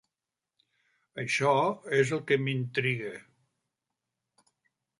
[1.23, 1.51] Això
[1.99, 3.13] és el que m"intriga.